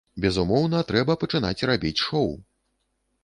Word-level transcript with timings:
Безумоўна, 0.23 0.79
трэба 0.91 1.17
пачынаць 1.23 1.65
рабіць 1.71 2.03
шоў! 2.07 2.33